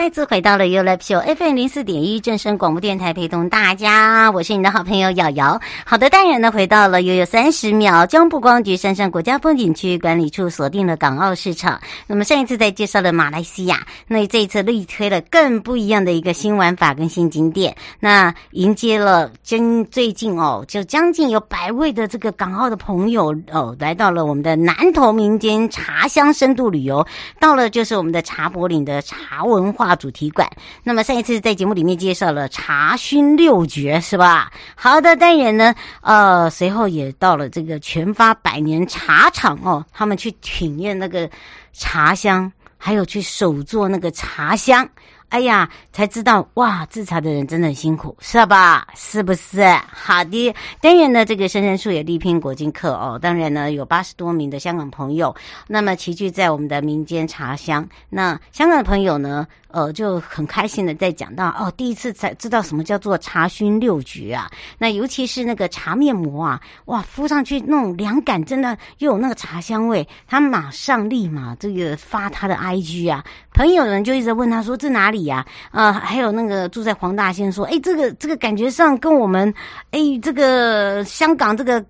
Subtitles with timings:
[0.00, 5.60] 再次回到了 You Live Show FM 零四点一正声广播电台，陪同大家，我是你的好朋友瑶瑶。
[5.84, 11.78] 好的，当然呢，回到了悠悠三十秒，交通部观光局山上国家风景区管理处锁定了港澳市场。
[12.06, 17.76] 那么上一次在介绍了马来西亚，那这一次力推了更不一样的一个新玩法跟新景点。
[18.00, 27.06] 那迎接了将最近哦，就将近有百位的这个港澳的朋友哦，来到了我们的南投民间茶乡深度旅游，
[27.38, 29.89] 到了就是我们的茶柏岭的茶文化。
[29.94, 30.48] 主题馆。
[30.82, 34.50] 那么上一次在节目里面介绍了茶熏六绝，是吧？
[34.74, 41.28] 好的，当然呢，呃，随后也到了这个全发百年茶厂哦，他们去体验那个
[41.72, 44.88] 茶香，还有去手做那个茶香。
[45.30, 48.84] 哎呀，才知道哇，制茶的人真的很辛苦，是吧？
[48.96, 49.62] 是不是？
[49.92, 53.16] 好的，当然呢，这个生生树也力拼国际课哦。
[53.16, 55.32] 当然呢，有八十多名的香港朋友，
[55.68, 57.88] 那么齐聚在我们的民间茶乡。
[58.08, 64.50] 那香港的朋友呢，呃，就很开心的在讲到哦，第一次才知道什么叫做茶熏六绝啊。
[64.76, 70.06] 那尤其是那个茶面膜啊，哇，敷上去那种凉感，真的又有那个茶香味。
[70.26, 73.24] 他马上立马这个发他的 IG 啊，
[73.54, 75.20] 朋友们就一直问他说这哪里？
[75.24, 79.52] 呀，啊，还有那个住在黄大仙说，哎，这个这个感觉上跟我们，
[79.90, 81.84] 哎，这个香港这个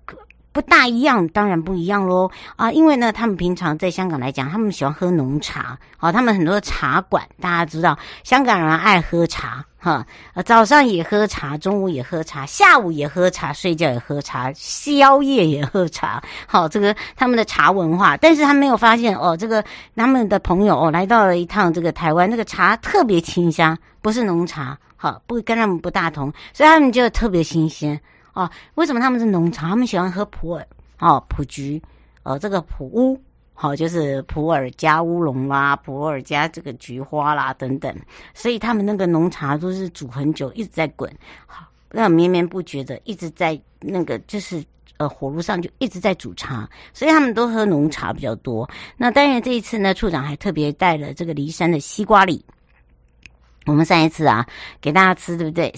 [0.53, 9.63] 不大一样，当然不一样喽，啊，因为呢，他们平常在香港来讲，他们喜欢喝浓茶，啊，他们很多茶馆，大家知道，香港人爱喝茶。
[9.83, 10.05] 哈，
[10.45, 16.21] 早上也喝茶，中午也喝茶，下午也喝茶，睡觉也喝茶，宵夜也喝茶。
[16.45, 27.99] 好，这个他们的茶文化，但是他没有发现哦，这个他们的朋友哦来到了一趟这个台湾，那个茶特别清香，不是浓茶，好，不跟他们不大同，所以他们就特别新鲜
[28.33, 28.49] 哦。
[28.75, 29.69] 为什么他们是浓茶？
[29.69, 30.65] 他们喜欢喝普洱，
[30.99, 31.81] 哦，普菊，
[32.23, 33.21] 呃，这个普乌。
[33.53, 37.95] 好，就是普洱加乌龙啦，普洱加这个菊花啦等等，
[38.33, 41.07] 所以他们那个浓茶都是煮很久，一直在滚，
[41.45, 44.65] 好，那绵绵不绝的一直在那个就是
[44.97, 48.67] 呃火炉上就一直在煮茶，所以他们都喝浓茶比较多。
[48.97, 52.43] 那当然这一次呢，处长还特别带了这个骊山的西瓜礼，
[53.67, 54.43] 我们上一次啊
[54.79, 55.71] 给大家吃，对不对？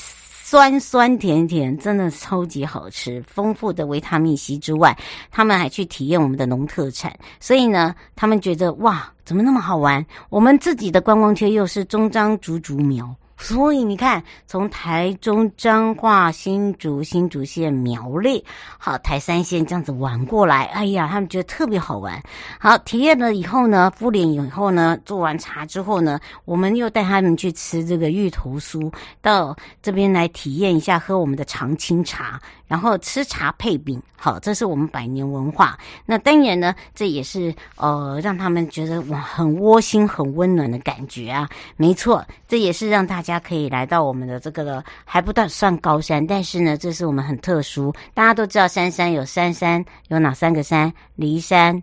[0.53, 4.96] 酸酸甜甜，真的超级好吃，丰富的维他命 C 之外，
[5.31, 10.06] 他们还去体验我们的农特产，所以呢，他们觉得哇，怎么那么好玩？
[10.30, 13.16] 我们自己的观光车又是中彰竹竹苗。
[13.43, 18.41] 所以你看，从台中彰化新竹新竹县苗栗，
[18.77, 22.23] 好台三线这样子玩过来，哎呀，他们觉得特别好玩。
[22.57, 28.89] 好，体验了以后呢，敷脸以后呢，做完茶之后呢，我们又带他们去吃这个芋头酥，
[29.21, 32.39] 到这边来体验一下喝我们的长青茶。
[32.65, 35.77] 然后吃茶配饼，好，这是我们百年文化。
[36.07, 41.47] 那当然呢，这也是呃让他们觉得哇很窝心、很温暖的感觉啊。
[41.77, 47.91] 没错，这也是让大家大家可以来到我们的这个，还不到算高山，但是呢，这是我们很特殊。
[48.13, 50.94] 大家都知道山山有山山，有哪三个山？
[51.16, 51.81] 梨山，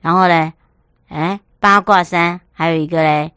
[0.00, 0.52] 然后嘞，
[1.08, 3.32] 哎，八卦山，还有一个嘞，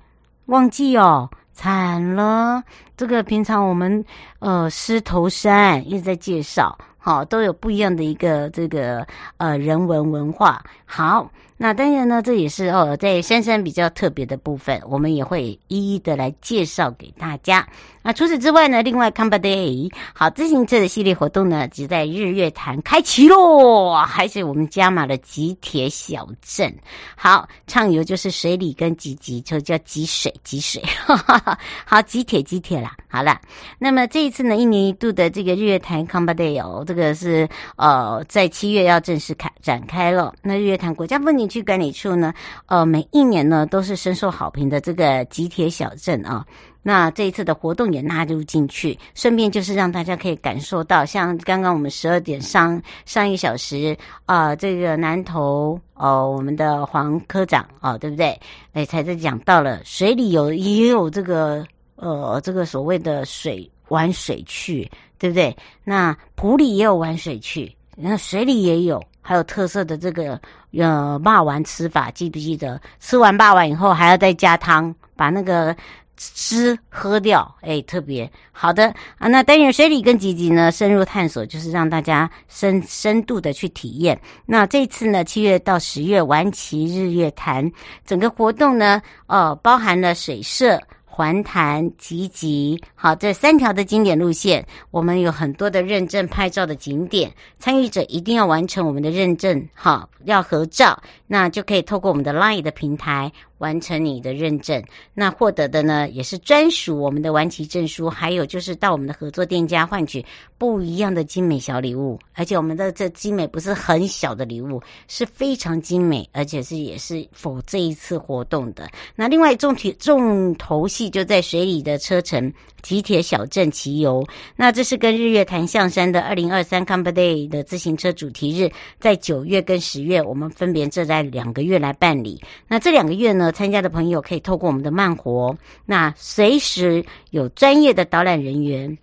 [0.46, 1.28] 忘记哦。
[1.56, 2.62] 惨了，
[2.96, 4.06] 这个平常我们
[4.38, 9.08] 呃狮头山一直在介绍，好，都有不一样的一个这个
[9.38, 10.64] 呃人文文化。
[10.86, 17.66] 好，那当然呢，这也是哦在珊珊比较特别的部分，我们也会一一的来介绍给大家。
[18.02, 26.72] 那除此之外呢，另外 Comba Day 好自行车的系列活动呢，即在日月潭开启喽，还是我们加码的极铁小镇。
[27.16, 30.84] 好，畅游就是水里跟挤挤，就叫挤水挤水。
[30.84, 32.96] 哈哈哈， 好，极铁极铁啦。
[33.08, 33.40] 好了，
[33.80, 37.48] 那么这一次呢，一年一度的这个日月潭 Comba Day 哦，这个是
[37.78, 40.34] 呃在七月要正式开展开了。
[40.44, 42.34] 那日月潭国家风景区管理处呢，
[42.68, 46.46] 呃，每一年呢都是深受好评的这个极铁小镇啊。
[46.88, 53.98] 那这一次的活动也纳入进去，顺便就是让大家可以感受到，像刚刚我们十二点上上一小时
[54.28, 58.40] 啊、这个南投哦、我们的黄科长哦、对不对？
[58.74, 61.66] 哎，才在讲到了水里有也有这个
[61.96, 64.88] 呃这个所谓的水玩水去，
[65.18, 65.58] 对不对？
[65.84, 70.40] 那湖里也有玩水去，那水里也有，还有特色的这个
[70.78, 72.80] 呃霸丸吃法，记不记得？
[73.00, 75.76] 吃完霸丸以后还要再加汤，把那个。
[76.18, 78.86] 汁喝掉，哎，特别好的
[79.18, 79.28] 啊！
[79.28, 84.18] 那单元水里跟吉吉呢，深入探索，就是让大家深深度的去体验。
[84.46, 87.70] 那这次呢，七月到十月，玩骑日月潭，
[88.06, 90.82] 整个活动呢，呃，包含了水社。
[91.16, 104.84] 环潭、集集，好，这三条的经典路线，我们有很多的认证拍照的景点，参与者一定要完成我们的认证，好，要合照，那就可以透过我们的 LINE 的平台完成你的认证。
[105.14, 110.24] 那获得的呢，也是专属我们的玩骑证书，还有就是到我们的合作店家换取
[110.58, 118.88] 不一样的精美小礼物，而且我们的这精美不是很小的礼物，是非常精美，而且是也是否这一次活动的。
[119.16, 121.06] 那另外重体重头戏。
[121.16, 122.52] 就在水里的车程
[122.82, 124.22] 极铁小镇骑游，
[124.58, 128.70] 那这是跟日月潭象山的二零二三 Comp Day 的自行车主题日，
[129.00, 132.42] 在九月跟十月，我们分别这在在两个月来办理。
[132.68, 138.98] 那这两个月呢，参加的朋友可以透过我们的慢活，那随时有专业的导览人员。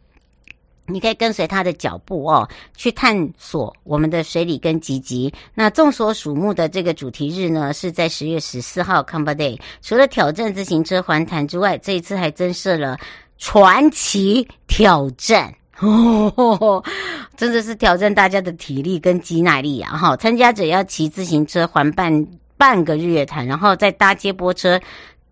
[0.87, 5.33] 你可以跟随他的脚步哦，去探索我们的水里跟吉吉。
[5.55, 9.59] 那众所瞩目的这个主题日呢，是在十月十四号 ComDay，。
[9.81, 12.99] 除了挑战自行车环潭之外，这一次还增设了
[13.39, 16.83] 传奇挑战哦，
[17.37, 19.97] 真的是挑战大家的体力跟肌耐力啊！
[19.97, 22.27] 哈，参加者要骑自行车环半
[22.57, 24.81] 半个日月潭，然后再搭接驳车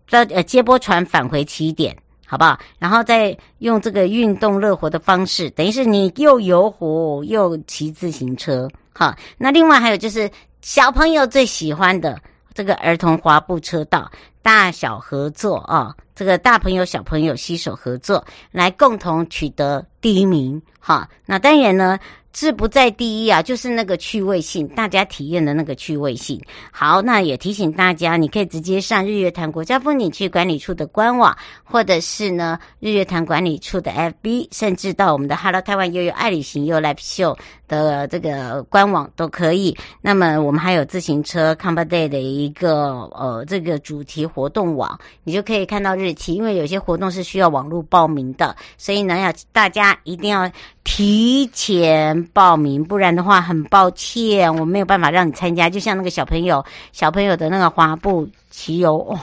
[0.09, 1.95] 到呃接驳船返回起点。
[2.27, 2.57] 好不好？
[2.79, 8.69] 然后再用这个运动乐活的方式，等于是你又游湖又骑自行车。
[8.93, 10.31] 好，那另外还有就是
[10.61, 12.17] 小朋友最喜欢的
[12.53, 14.09] 这个儿童滑步车道，
[14.41, 20.61] 大小合作啊，这个大朋友小朋友携手合作，来共同取得第一名。
[20.79, 21.99] 哈，那当然呢。
[22.33, 26.41] 志不在第一啊，就是那个趣味性，大家体验的那个趣味性。
[26.71, 37.37] 好，那也提醒大家，你可以直接上日月潭国家风景区管理处的官网，或者是呢日月潭管理处的 FB，甚至到我们的 Hello 台湾悠悠爱旅行悠 Live Show
[37.71, 39.75] 的这个官网都可以。
[40.01, 46.33] 那么我们还有自行车 Camper Day 的一个呃这个主题活动网，你就可以看到日期。
[46.33, 50.51] 因为有些活动是需要网络报名的，所以呢要大家一定要
[50.83, 52.01] 提前。
[52.33, 55.69] 报名，不然的话很抱歉，我没有办法让你参加。
[55.69, 59.17] 就像那个小朋友，小朋友的那个滑步骑游哦，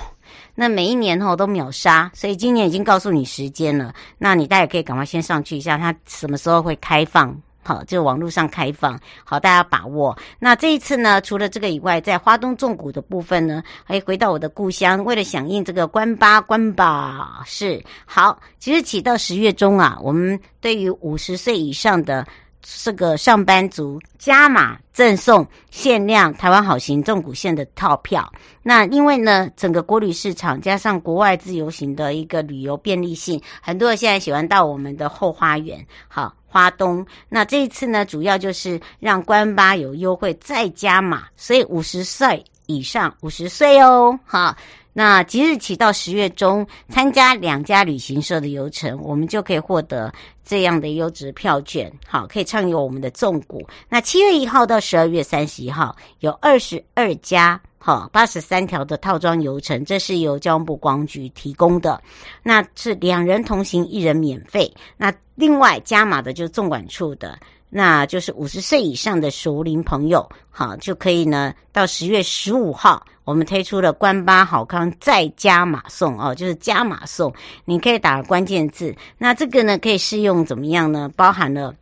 [0.55, 3.93] 那每一年哦都秒杀，所以今年已经告诉你时间了。
[4.17, 7.37] 那你大家可以赶快先上去一下，它什么时候会开放？
[7.69, 10.17] 好，就网络上开放，好，大家把握。
[10.38, 18.41] 那这一次呢，除了这个以外，在花东纵谷的部分呢，还回到我的故乡，为了响应这个关八关八是好。
[18.59, 22.26] 其实起到十月中啊，我们对于五十岁以上的。
[22.63, 28.31] 这个上班族加码赠送限量台湾好行纵谷线的套票。
[28.63, 37.07] 那因为呢，整个国旅市场加上国外自由行的一个旅游便利性，很多人现在喜欢到我们的后花园，好花东。
[37.29, 44.55] 那这一次呢，主要就是让关八有优惠再加码，所以五十岁以上五十岁哦，好。
[44.99, 50.12] 那即日起到十月中，参加两家旅行社的游程，我们就可以获得
[50.45, 53.64] 这样的优质票券，好，可以畅游我们的纵谷。
[53.88, 62.02] 那七月一号到十二月三十一号，有二十二家，好，八十三条的套装游程，这是由交通部观光局提供的，
[62.43, 64.69] 那是两人同行，一人免费。
[64.97, 67.38] 那另外加码的就是纵管处的。
[67.71, 71.55] 那就是五十岁以上的熟龄朋友，好，就可以呢。
[71.73, 77.33] 到十月十五号，我们推出了关八好康再加码送哦，就是加码送。
[77.65, 81.11] 你可以打关键字，那这个呢可以适用怎么样呢？
[81.15, 81.75] 包含了。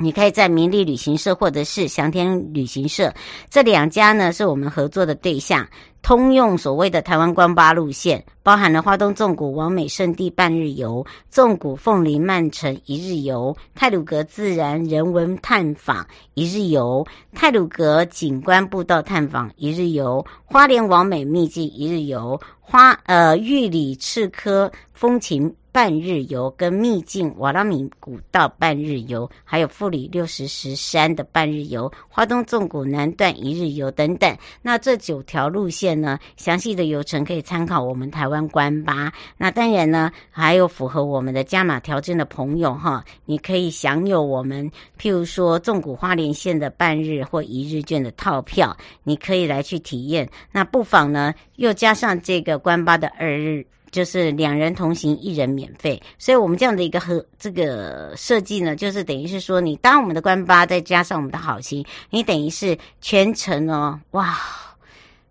[0.00, 3.12] 你可以在明利旅行社或者是祥天旅行社
[3.50, 5.68] 这两家呢，是我们合作的对象，
[6.02, 25.54] 通用所谓的台湾关八路线，包含了花东纵谷王美圣地半日游、纵谷凤林曼城一日游、泰鲁阁自然人文探访一日游、泰鲁阁景观步道探访一日游、花莲王美秘境一日游、花呃玉里赤科风情。
[25.78, 34.36] 半日游，跟秘境瓦拉米古道半日游，还有富里六十石山的半日游，花东纵谷南段一日游等等。
[34.60, 39.12] 那这九条路线呢，详细的游程可以参考我们台湾观巴。
[39.36, 44.68] 那当然呢，还有符合我们的加码条件的朋友哈，你可以享有我们
[45.00, 50.28] 譬如说纵谷花莲线的半日或一日券的套票，你可以来去体验。
[50.50, 53.64] 那不妨呢，又加上这个观巴的二日。
[53.90, 64.36] 就是两人同行，一人免费，所以我们这样的一个和这个设计呢，就是等于是说，你当我们的官巴，再加上我们的好心，你等于是全程哦，哇，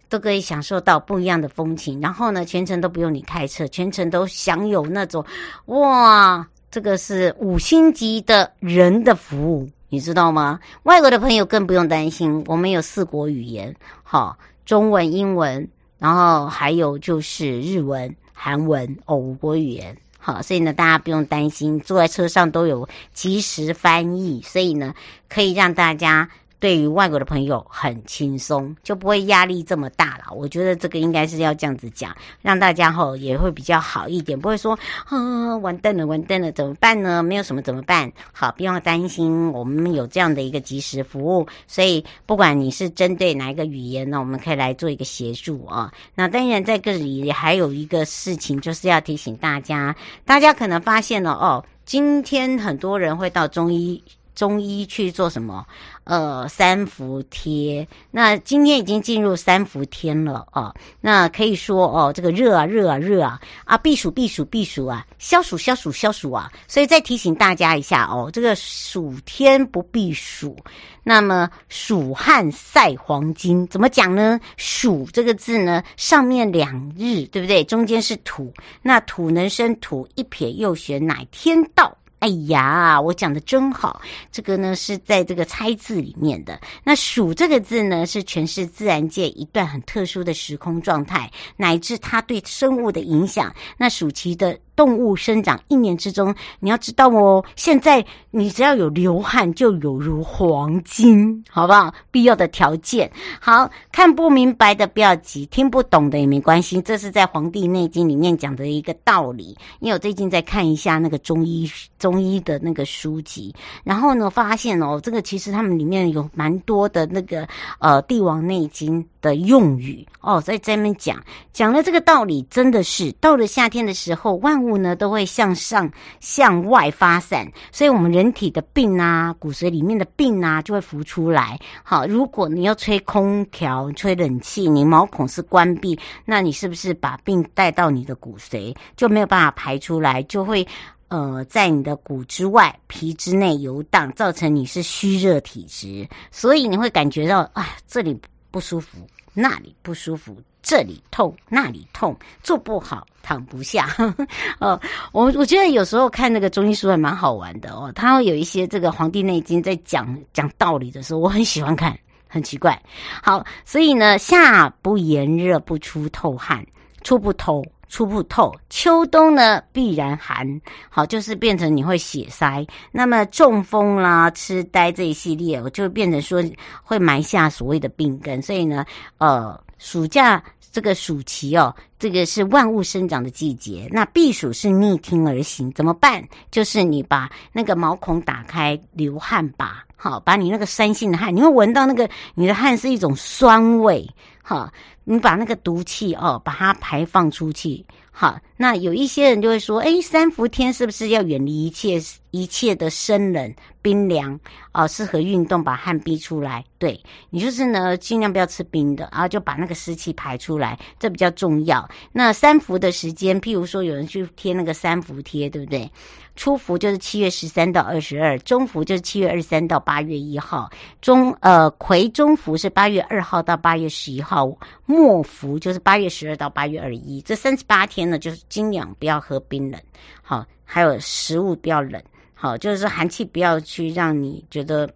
[0.09, 2.01] 都可以享受到不一样的风情。
[2.01, 5.23] 然后呢，全程都不用你开车，全程都享有那种
[5.65, 10.59] 哇，这个是五星级的人的服务，你知道吗？
[10.83, 14.35] 外国的朋友更不用担心，我们有四国语言，好，
[14.65, 15.67] 中文、英文，
[15.99, 18.15] 然后还有就是日文。
[18.39, 24.93] 韩文哦，五国语言，好，所以呢，大家不用担心，坐在车上都有及时翻译，所以呢，
[25.27, 26.29] 可以让大家。
[26.59, 30.33] 对于外国的朋友很轻松，就不会压力这么大了。
[30.33, 37.21] 我觉得这个应该是要这样子讲，让大家吼也会比较好一点，不会说啊完蛋了完蛋了怎么办呢？
[37.21, 38.11] 没有什么怎么办？
[38.31, 45.91] 好，不用担心，我们有这样的一个即时服务，所以不管你是针对哪一个语言呢，我们可以来做一个协助啊。
[46.15, 49.95] 那当然在这里还有一个事情，就是要提醒大家，
[50.25, 54.03] 大家可能发现了哦，今天很多人会到中医。
[54.37, 55.65] 中医去做什么？
[56.03, 57.85] 呃，三伏贴。
[58.11, 60.73] 那今天已经进入三伏天了哦。
[61.01, 63.75] 那可以说哦，这个热啊，热啊，热啊啊！
[63.79, 65.03] 避暑，避暑，避暑啊！
[65.17, 66.51] 消暑，消暑，消暑啊！
[66.67, 70.55] 所以再提醒大家一下哦，这个暑天不避暑。
[71.03, 74.39] 那么暑汗晒黄金，怎么讲呢？
[74.55, 77.63] 暑这个字呢，上面两日，对不对？
[77.63, 78.53] 中间是土，
[78.83, 81.97] 那土能生土，一撇又旋，乃天道。
[82.19, 86.59] 哎呀，我讲的真好，这个呢是在这个猜字里面的。
[86.83, 93.53] 那“暑”这个字呢，是诠释自然界一段很特殊的时空状态，乃至它对生物的影响。
[93.77, 94.59] 那暑期的。
[94.77, 101.93] 动物生长一年之中，你要知道哦，现在你只要有流汗，就有如黄金，好不好？
[102.11, 103.11] 必要的条件。
[103.41, 109.57] 好，看不明白的不要急，听不懂的也没关系，这是在《黄帝内经》里面讲的一个道理。
[109.79, 113.53] 因为我最近在看一下那个中医中医的那个书籍，
[113.83, 117.47] 然后呢，发现哦，这个其实他们里面有蛮多的那个
[117.79, 121.17] 呃《帝王内经》的用语哦，在这边讲
[121.51, 131.59] 讲了这个道理，真的是到了夏天的时候，万物物呢都会向上向外发散，所以我们人体的病啊，骨髓里面的病啊就会浮出来。
[131.83, 140.67] 好，如果你要吹空调、吹冷气，你毛孔是关闭，那你是不是把病带到你的骨髓，就没有办法排出来，就会
[141.07, 148.19] 呃在你的骨之外、皮之内游荡，造成你是虚热体质，所以你会感觉到啊这里
[148.51, 148.97] 不舒服。
[149.39, 150.35] 那里不舒服，
[150.67, 153.87] 这里痛，那里痛，坐不好，躺不下。
[154.59, 154.77] 哦，
[155.13, 157.89] 我我觉得有时候看那个中医书还蛮好玩的哦。
[157.95, 161.97] 它会有一些这个《黄帝内经》在讲讲道理的时候，我很喜欢看，
[162.27, 162.77] 很奇怪。
[163.23, 166.65] 好，所以呢，夏不炎热，不出透汗，
[167.01, 167.63] 出不透。
[167.89, 170.45] 出不透，秋冬呢必然寒，
[170.89, 172.67] 好，就是变成你会血塞。
[172.91, 176.43] 那么中风啦、痴呆这一系列，我就变成说
[176.83, 178.41] 会埋下所谓的病根。
[178.41, 178.85] 所以呢，
[179.19, 183.87] 呃，暑假这个暑期哦，这个是万物生长的季节。
[183.91, 186.23] 那避暑是逆天而行，怎么办？
[186.51, 194.07] 就是你把那个毛孔打开，流汗吧，好，把你那个酸性的汗，你会闻到那个你的汗是一种酸味，
[194.41, 194.71] 好。
[195.09, 197.85] 你把那个毒气哦，把它排放出去。
[198.11, 201.97] 好，那有一些人就会说，诶，三伏天是不是要远离一切
[202.31, 204.37] 一切的生冷冰凉
[204.73, 204.85] 啊？
[204.85, 206.61] 适合运动，把汗逼出来。
[206.77, 211.87] 对，你就是呢，尽量不要吃冰的，然后就把那个湿气排出来，这比较重要。
[212.11, 215.89] 那三伏的时间，譬如说有人去贴那个三伏贴，对不对？
[216.37, 220.69] 初伏就是七月十三到二十二，中伏就是七月二十三到八月一号，
[221.01, 224.47] 中呃癸中伏是八月二号到八月十一号，
[224.85, 229.81] 末伏就是八月十二到八月二十一，这三十八天呢，就是尽量不要喝冰冷，
[230.21, 232.01] 好，还有食物不要冷，
[232.35, 234.87] 好，就是寒气不要去让你觉得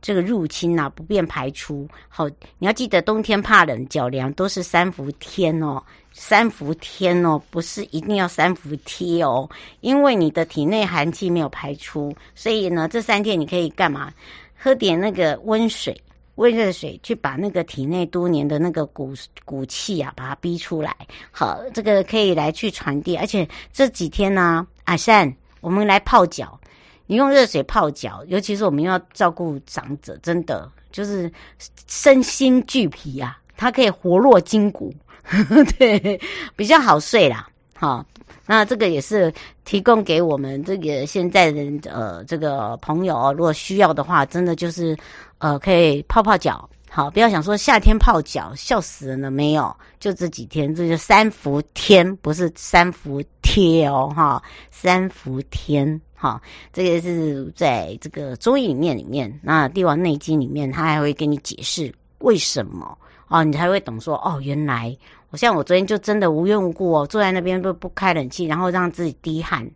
[0.00, 2.26] 这个入侵啊，不便排出，好，
[2.58, 5.82] 你要记得冬天怕冷脚凉都是三伏天哦。
[6.18, 9.48] 三伏天哦，不是一定要三伏贴哦，
[9.82, 14.10] 因为你的体内寒气没有排出，所以呢，这三天你可以干嘛？
[14.58, 15.94] 喝点那个温水、
[16.36, 19.12] 温热水，去把那个体内多年的那个骨
[19.44, 20.96] 骨气啊，把它逼出来。
[21.30, 25.30] 好，这个可以来去传递，而且这几天呢、阿善，
[25.60, 26.58] 我们来泡脚。
[27.06, 31.30] 你用热水泡脚，尤其是我们要照顾长者，真的就是
[31.86, 33.38] 身心俱疲啊。
[33.58, 34.92] 它可以活络筋骨，
[35.78, 36.20] 对，
[36.54, 37.48] 比较好睡啦。
[37.74, 38.04] 好，
[38.46, 39.32] 那这个也是
[39.64, 44.96] 提供给我们这个现在的呃这个朋友哦，如果需要的话，真的就是
[45.38, 46.68] 呃可以泡泡脚。
[46.88, 49.76] 好，不要想说夏天泡脚，笑死人了没有？
[50.00, 56.40] 就这几天，这就三伏天，不是三伏贴哦，哈，三伏天，哈，
[56.72, 62.96] 这个是在这个中医里面里面，那帝王内经里面，他还会给你解释为什么
[63.28, 64.96] 哦，你才会懂说哦，原来。
[65.28, 69.68] 好像我昨天就真的无缘无故哦，坐在那边都不开冷气，然后让自己滴汗，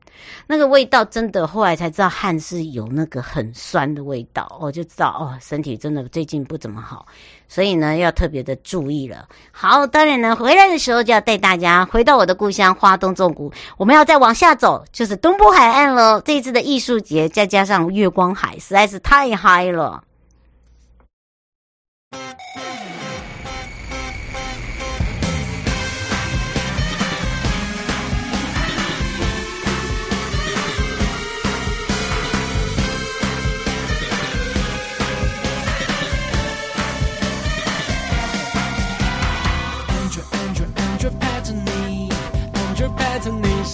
[0.46, 7.04] 那个味道真的，后来才知道汗是有那个很酸的味道，我就知道哦，身体真的最近不怎么好，
[7.48, 9.28] 所以呢要特别的注意了。
[9.50, 16.20] 好，当然呢回来的时候就要带大家回到我的故乡花东纵谷，我们要再往下走，就是东部海岸了。
[16.22, 20.04] 这一次的艺术节再加上月光海，实在是太嗨了。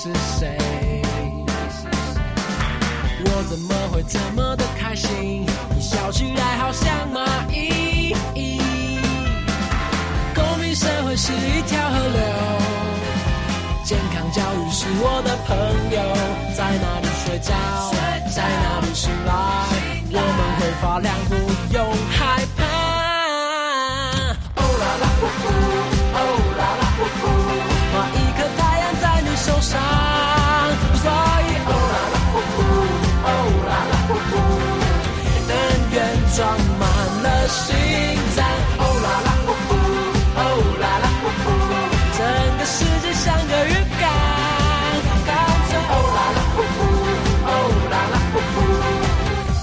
[0.07, 0.57] 是谁？
[3.25, 5.45] 我怎么会这么的开心？
[5.75, 8.15] 你笑起来好像蚂蚁。
[10.35, 12.21] 公民社会是一条河流，
[13.85, 15.57] 健康教育是我的朋
[15.91, 15.99] 友。
[16.57, 17.53] 在哪里睡觉，
[18.35, 19.33] 在哪里醒来，
[20.13, 21.35] 我们会发亮，不
[21.75, 22.65] 用害怕。
[24.55, 25.45] 哦啦啦呼呼，
[36.37, 36.47] 装
[36.78, 36.87] 满
[37.23, 37.75] 了心
[38.37, 38.45] 脏，
[38.76, 39.73] 哦啦啦呼呼，
[40.37, 40.40] 哦
[40.78, 41.49] 啦啦呼呼，
[42.18, 42.21] 整
[42.59, 44.04] 个世界像个鱼缸，
[45.25, 45.28] 干
[45.66, 46.78] 脆哦啦啦呼呼，
[47.47, 47.50] 哦
[47.90, 48.58] 啦啦呼呼，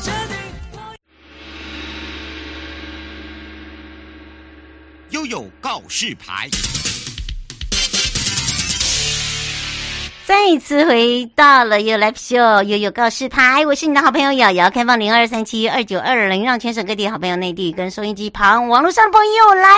[0.02, 0.36] 决定
[5.12, 6.50] 悠悠告示牌。
[10.26, 19.70] 再一次回到了有 Live Show 悠悠告示牌，我是你的好朋友瑶瑶，开放零二三七二九二零，让全省各地好朋友、内地跟收音机旁、网络上的朋友来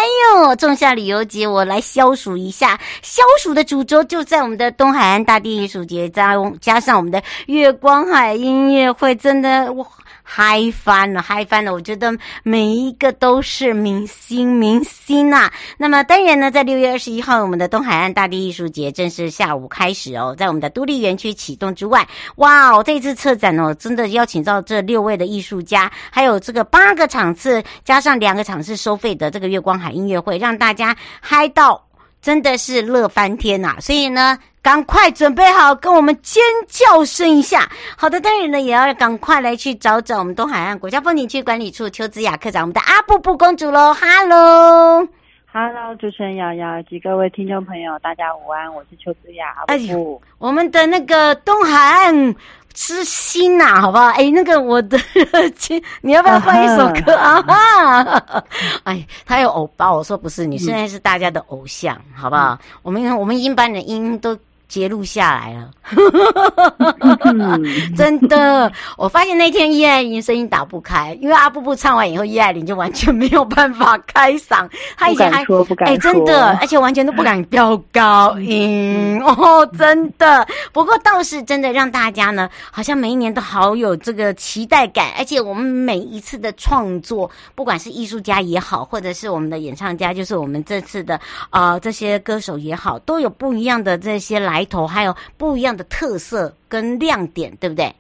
[0.46, 0.56] 哟！
[0.56, 9.86] 仲夏旅游节，我来消暑一下，消暑的主轴就在我们的东海岸大地艺术节，加加上我们的月光海音乐会，真的哇！
[10.28, 11.72] 嗨翻了，嗨翻了！
[11.72, 12.12] 我觉得
[12.42, 22.06] 每一个都是明星，明星呐、那么当然呢，在六月二十一号，我们的东海岸大地艺术节正式下午开始哦，在我们的都立园区启动之外，
[22.38, 31.85] 哇哦，这次策展哦，真的邀请到这六位的艺术家，还有这个八个场次，加上两个场次收费的这个月光海音乐会，让大家嗨到
[32.26, 33.80] 真的是乐翻天呐、啊！
[33.80, 34.40] 所以呢。
[34.66, 37.70] 赶快准备好，跟我们尖叫声一下。
[37.96, 43.94] 好的，当然呢，也要赶快来去找找我们东海岸国家风景区管理处邱子雅科长，我们的阿布布公主喽。
[43.94, 49.54] Hello，Hello，主持人瑶瑶及各位听众朋友，大家午安，我是邱子雅。
[49.68, 52.36] 阿布我们的那个东海岸
[52.76, 54.06] 之心呐、啊，好不好？
[54.10, 55.00] 哎，那个我的
[55.58, 57.42] 亲，你要不要换一首歌啊？
[57.42, 58.44] 哈，
[58.84, 62.60] 哎，他有偶包，我说不是，你现在是大家的偶像，嗯、好不好？
[62.84, 64.38] 我们我们一般的音都。
[64.68, 65.70] 截录下来了，
[67.96, 68.72] 真的。
[68.98, 74.68] 我发现那天叶爱玲声音打不开，因为阿布布唱完以后，叶爱玲就完全没有办法开嗓。
[74.98, 80.46] 她以前还哎、欸，真的，而且完全都不敢飙高音哦，真的。
[80.74, 85.12] 不过倒是真的让大家呢，好像每一年都好有这个期待感。
[85.18, 91.16] 而且我们每一次的创作，不管是艺术家也好，或者是我们的演唱家，就是我们这次的
[91.52, 94.55] 啊、呃、这些歌手也好，都有不一样的这些来。
[94.56, 97.94] 来头还有不一样的特色跟亮点，对不对？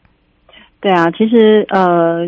[0.80, 2.26] 对啊，其实呃，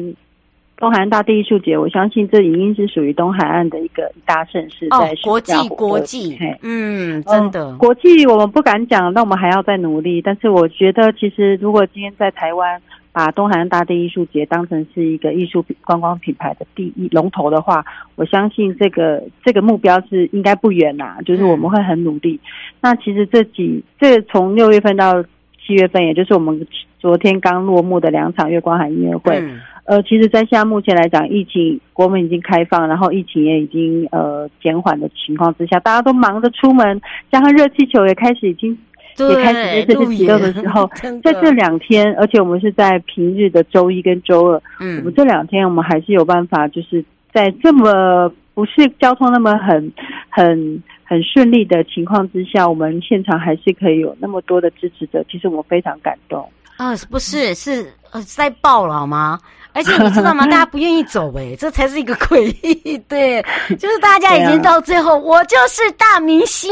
[0.76, 10.22] 东海岸大地艺术节，我相信这已经是属于东海岸的一个一大盛事，在、哦、国际国际，嗯，真的、呃、国际我们不敢讲，那我们还要再努力。
[10.22, 17.84] 但是我觉得，其实如果今天在台湾把东海岸大地艺术节当成是一个艺术观光品牌的第一龙头的话，
[18.16, 22.40] 我相信这个这个目标是应该不远呐，就是我们会很努力。
[22.44, 22.50] 嗯、
[22.82, 25.24] 那其实这几这从六月份到
[25.66, 26.68] 七月份，也就是我们
[27.00, 38.78] 昨天刚落幕的两场月光海音乐会，嗯、呃，其实在现在目前来讲，疫情国门已经开放，然后疫情也已经呃减缓的情况之下，大家都忙着出门，加上热气球也开始已经。
[39.18, 40.90] 也开始在这次启动的时候，
[41.24, 47.04] 在这两天，而且我们是在平日的周一跟周二，嗯，我们这两天我们还是有办法，就是
[47.34, 49.92] 在这么不是交通那么很
[50.30, 56.48] 很很顺利的情况之下，我们现场还是可以有那么多的支持者，其实我们非常感动。
[56.78, 59.40] 啊，不是，是呃，塞爆了好吗？
[59.78, 60.44] 而且你知道吗？
[60.50, 62.98] 大家不愿意走，诶，这才是一个诡异。
[63.08, 63.44] 对，
[63.78, 66.72] 就是大家已经到最后，啊、我就是大明星。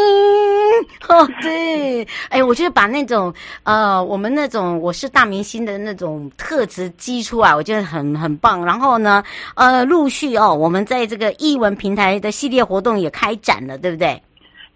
[1.07, 3.31] 哦，对，哎，我觉得把那种
[3.63, 8.65] 呃，我们那种我是大明星的那种特质激出来，我觉得很很棒。
[8.65, 9.23] 然后呢，
[9.55, 14.19] 呃，陆续哦，我们在这个艺文平台的系列活动也开展了，对不对？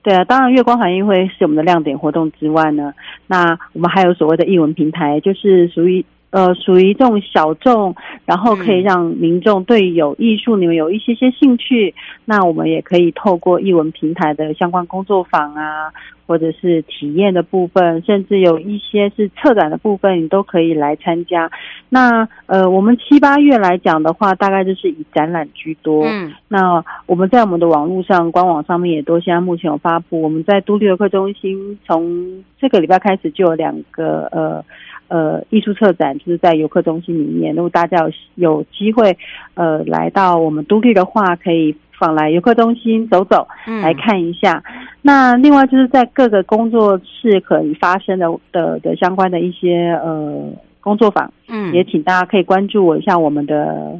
[0.02, 2.94] 对啊，当然月光海音会是我们的亮点活动之外呢，
[3.28, 11.94] 那我们还有所谓的艺文平台，就是属于呃属于这种小众，然后可以让民众对有艺术你们有一些些兴趣，
[12.26, 15.92] 那我们也可以透过艺文平台的相关工作坊啊。
[16.30, 21.50] 或者是体验的部分，甚至有一些是策展的部分，你都可以来参加。
[21.90, 26.06] 那呃，我们七八月来讲的话，大概就是以展览居多。
[26.06, 30.22] 嗯，那我们在我们的网络上、官网上面也都现在目前有发布。
[30.22, 34.64] 我们在都立游客中心，从这个礼拜开始就有两个呃
[35.10, 37.54] 呃艺术策展，就是在游客中心里面。
[37.54, 39.18] 如果大家有有机会
[39.56, 41.76] 呃来到我们都立的话，可以。
[42.00, 43.46] 访来游客中心走走，
[43.84, 44.64] 来看一下。
[44.66, 54.00] 嗯、那另外就是在各个工作室可以发生的的的相关的一些呃工作坊，嗯，也请大家可以关注我一下我们的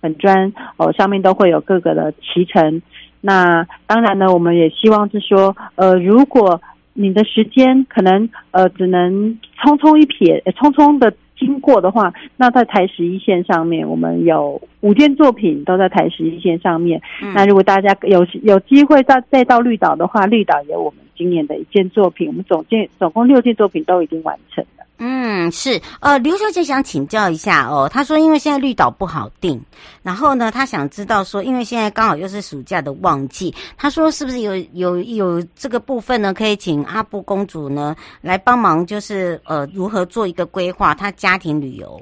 [0.00, 2.80] 粉专哦，上面都会有各个的骑程。
[3.20, 6.62] 那当然呢，我们也希望是说，呃，如果
[6.94, 11.12] 你的时间可能呃只能匆匆一瞥，匆匆的。
[11.34, 17.02] 经过的话，那在台十一线上面，我们有五件作品都在台十一线上面。
[17.20, 24.81] 嗯、那如果大家有有机会再再到绿岛的话，绿岛也有我们今年的一件作品，我们总件总共六件作品都已经完成了。
[25.04, 29.60] 嗯，是，呃，刘小姐想请教一下哦，她说因为现在绿岛不好定，
[30.00, 36.32] 然后呢，她想知道说，因为现在刚好又是暑假的旺季，她说是不是有有有这个部分呢？
[36.32, 42.00] 可以请阿布公主呢来帮忙，就是呃如何做一个规划，她家庭旅游。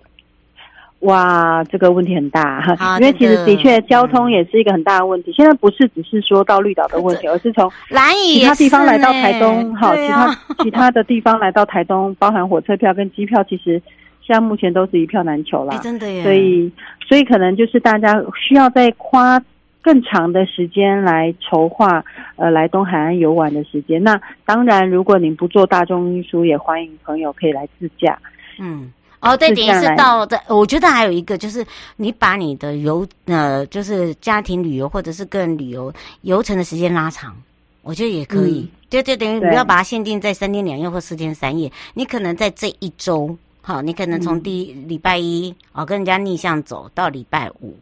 [1.00, 5.32] 哇，这个问题很大，哈，因为其实的确交通也是一个很大的问题。
[5.32, 13.80] 现在不是只是说到绿岛的问题，而是从其他地方来到台东，好，其他其他的地方来到台东， 包含火车票跟机票，其实
[14.20, 15.78] 现在目前都是一票难求啦。
[15.78, 16.22] 真的耶。
[16.22, 16.70] 所以，
[17.08, 19.40] 所以可能就是大家需要再花
[19.80, 22.04] 更长的时间来筹划，
[22.36, 24.04] 呃，来东海岸游玩的时间。
[24.04, 28.18] 那当然，如果您不做大众运输，也欢迎朋友可以来自驾。
[28.58, 28.92] 嗯。
[29.20, 30.40] 哦，对，等于是到的。
[30.48, 31.64] 我觉得还有一个就是，
[31.96, 37.36] 你把你的游呃，就是家庭旅游或者是个人旅游游程的时间拉长，
[37.82, 38.66] 我觉得也可以。
[38.88, 41.70] 对、嗯、对，等于不要把它限定在三天两夜或四天三夜。
[41.92, 47.76] 你可能在这一周，好，你可能从第一礼拜一哦跟人家逆向走到礼拜五，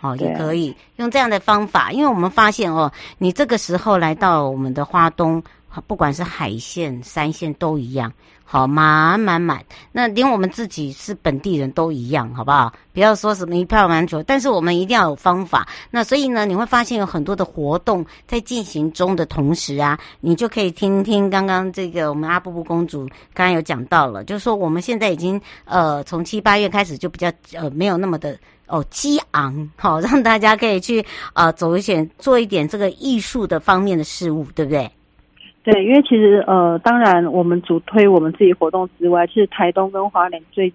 [0.00, 5.42] 哦也可以用这样的方法，因为我们发现哦，你这个时候来到我们的花东。
[5.88, 8.12] 不管是海线、山线都一样，
[8.44, 9.64] 好满满满。
[9.90, 12.72] 那连我们自己是本地人都一样，好不好？
[12.92, 15.66] 不要说什么一票难求，但是我们一定要有方法。
[15.90, 34.88] 那所以呢，你会发现有很多的活动在进行中的同时啊，你就可以听听刚刚这个我们阿布布公主刚刚有讲到了，就是说我们现在已经呃从七八月开始就比较呃没有那么的哦激昂，好让大家可以去呃走一些做一点这个艺术的方面的事物，对不对？
[35.64, 40.70] 对，因为其实呃，当然我们主推我们自己活动之外，其实台东跟花莲最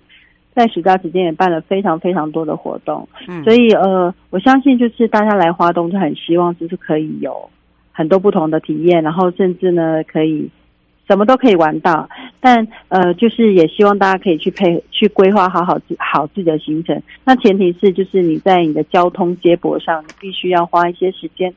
[0.56, 7.50] 在暑假期间也办了非常非常多的活动，嗯，所以呃，我相信就是大家来花东就很希望就是可以有
[7.92, 10.50] 很多不同的体验，然后甚至呢可以
[11.08, 21.54] 什么都可以玩到，但呃，就是也希望大家可以去配去规划好好自好自己的行程，那前提是就是你在你的交通接驳上，你必须要花一些时间，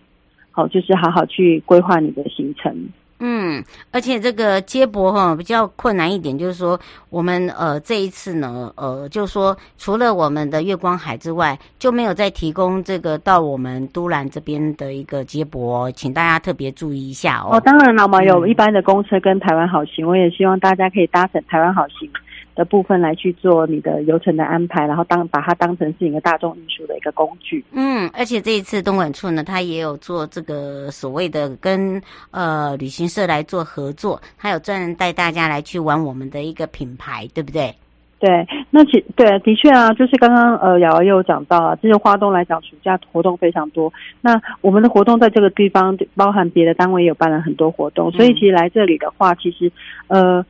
[0.51, 2.77] 好，就是好好去规划你的行程。
[3.25, 17.51] 嗯，而且这个接驳哈比较困难一点，就是说我们呃这一次呢，呃就是说除了我们的月光海之外，就没有再提供这个到我们都兰这边的一个接驳哦，请大家特别注意一下哦。
[17.53, 22.11] 哦，当然了嘛，有一般的公车跟台湾好行，我也希望大家可以搭乘台湾好行。
[22.55, 27.65] 的部分来去做你的流程的安排，然后当把它当成是一个大众运输的一个工具。
[27.73, 37.75] 嗯，而且这一次东莞处呢，它也有做这个所谓的跟呃旅行社来做合作，它有专人带大家来去玩我们的一个品牌，对不对？
[38.19, 43.93] 对，那其对的确啊，就是刚刚呃瑶瑶有讲到啊，这些花东来讲，暑假活动非常多。
[44.21, 49.73] 那我们的活动在这个地方，包含别的单位也有办了很多活动，所以其实来这里的话，其实
[50.07, 50.45] 呃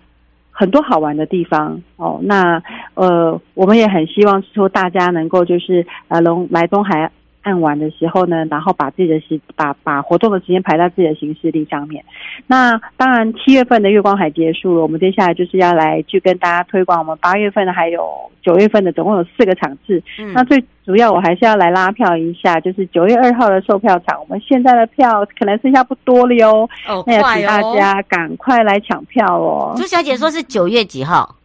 [0.53, 2.21] 很多好玩的地方哦。
[2.23, 2.62] 那
[2.95, 7.11] 呃，我们也很希望说大家能够就是呃龙来东海。
[7.42, 12.05] 按完的时候呢，然后把自己的时把把活动的时间排到自己的行事历上面。
[12.46, 18.02] 那当然，七月份的月光海结束了，我们接下来就是要来去跟大家推广我们八月份的，还有
[18.42, 20.02] 九月份的，总共有四个场次。
[20.18, 20.33] 嗯。
[20.33, 26.68] 那最主要，我还是要来拉票一下，就是九月二号的售票场，我们现在的票可能剩下不多了哟。
[26.88, 29.74] 哦，那要请大家赶快来抢票哦。
[29.76, 31.37] 朱小姐说是九月几号？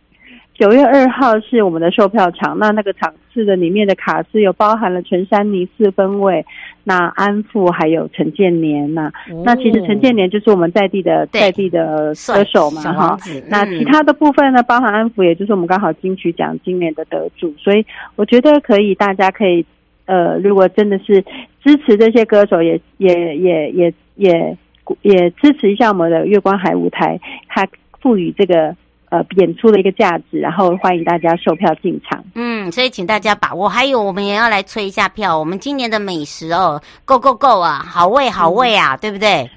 [0.58, 6.43] 九月二号是我们的售票场，那那个场次的里面的卡司有包含了陈珊妮四分卫，
[6.84, 13.17] 那安富还有陈建年呐，哦、那其实陈建年就是我们在地的在地的歌手嘛哈，
[13.50, 19.63] 那其他的部分呢，包含安富，也就是我们刚好金曲奖今年的得主，所以我觉得可以，大家可以
[20.06, 21.22] 呃，如果真的是
[21.63, 24.58] 支持这些歌手，也也也也也
[25.04, 27.67] 也支持一下我们的月光海舞台，它
[28.02, 28.76] 赋予这个。
[29.10, 32.22] 呃，演出的一个价值，然后欢迎大家售票进场。
[32.36, 33.70] 嗯，所以请大家把握。
[33.70, 35.39] 还有，我们也要来催一下票。
[35.39, 39.50] 我们今年的美食哦，Go Go Go 啊，好味好味啊，嗯、对不对？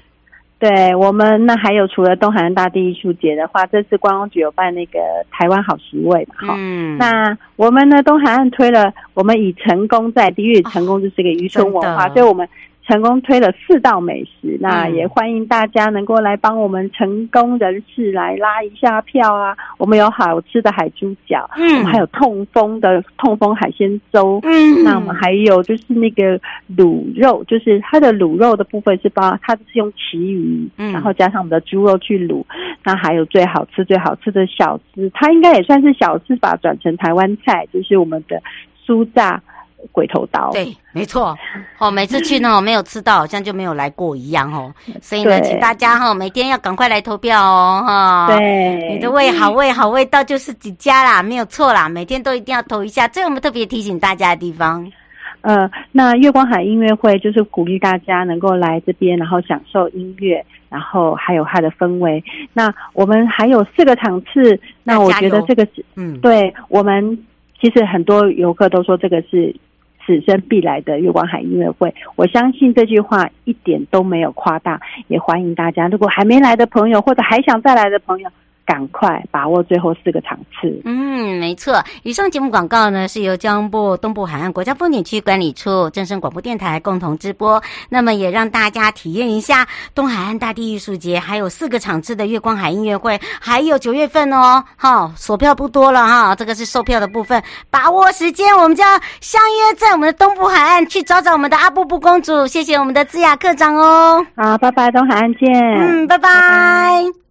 [0.57, 4.99] 对，我们那还有除了东海岸大地艺术节的话，这次观光局有办那个
[5.31, 6.55] 台湾好食味嘛，哈。
[6.57, 6.97] 嗯。
[6.97, 12.47] 那我们呢，东海岸推了，我们以成功在地，因为成功就是一个渔村文化，哦、所以我们。
[12.91, 19.55] 成功推了四道美食，那也欢迎大家能够来帮我们成功人士来拉一下票啊！
[19.77, 26.37] 我们有好吃的海猪脚，嗯，我们还有痛风的痛风海鲜粥，嗯，那我们还有就是那个
[26.75, 32.43] 卤肉，就是它的卤肉的部分是包，它是用旗鱼，嗯，然后加上我们的猪肉去卤，
[32.83, 38.43] 那还有最好吃最好吃的小吃，它应该也算是小吃吧，转成台湾菜，就是我们的
[38.85, 39.41] 酥炸。
[39.91, 41.37] 鬼头刀，对，没错。
[41.77, 44.73] 哦，每次去呢，我 没有吃到，好像就没有来过一样哦。
[45.01, 48.27] 所以呢，对请大家哈，每天要赶快来投票哦，哈。
[48.27, 51.89] 对，你的味好味好味道就是几家啦，没有错啦。
[51.89, 54.89] 每天都一定要投一下，这是我们特别提醒大家的地方。
[55.41, 62.23] 呃，那月光海音乐会就是鼓励大家能够来这边，然后享受音乐，然后还有它的氛围。
[62.53, 67.17] 那我们还有四个场次，那我觉得这个是，嗯，对我们
[67.59, 69.55] 其实很多游客都说这个是。
[70.05, 75.87] 此生必来的月光海音乐会，我相信这句话一点都没有夸大，也欢迎大家。
[75.87, 78.29] 如果还没来的朋友，或者还想再来的朋友。
[78.65, 80.81] 赶快把握最后四个场次。
[80.85, 81.83] 嗯，没错。
[82.03, 87.61] 以上节目广告呢，是由交通部东部海岸国家风景区管理处、正声广播电台共同直播。
[87.89, 96.35] 那么也让大家体验一下东海岸大地艺术节，还有四个场次的月光海音乐会，还有九月份哦，好，索票不多了哈。
[96.35, 102.47] 这个是售票的部分，把握时间，我们就要相约在我们的东部海岸去找找我们的阿布布公主。
[102.47, 104.25] 谢谢我们的智雅课长哦。
[104.35, 105.51] 好，拜拜，东海岸见。
[105.51, 106.29] 嗯，拜拜。
[106.29, 107.30] 拜拜。